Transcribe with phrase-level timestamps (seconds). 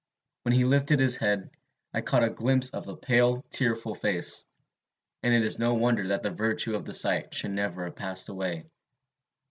[0.41, 1.51] When he lifted his head,
[1.93, 4.47] I caught a glimpse of a pale, tearful face;
[5.21, 8.27] and it is no wonder that the virtue of the sight should never have passed
[8.27, 8.65] away.